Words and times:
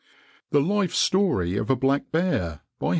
]THE 0.49 0.61
LIFE 0.61 0.95
STORY 0.95 1.57
OF 1.57 1.69
A 1.69 1.75
BLACK 1.75 2.09
BEAR 2.11 2.61
BY 2.79 2.87
H. 2.87 2.89